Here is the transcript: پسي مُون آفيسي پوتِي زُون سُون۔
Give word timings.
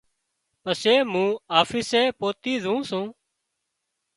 پسي 0.63 0.95
مُون 1.11 1.29
آفيسي 1.59 2.03
پوتِي 2.17 2.53
زُون 2.63 2.79
سُون۔ 2.89 3.05